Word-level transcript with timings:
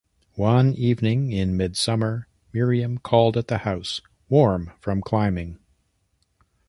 One 0.33 0.73
evening 0.73 1.31
in 1.31 1.55
midsummer 1.55 2.27
Miriam 2.51 2.97
called 2.97 3.37
at 3.37 3.49
the 3.49 3.59
house, 3.59 4.01
warm 4.29 4.71
from 4.79 4.99
climbing. 5.01 5.59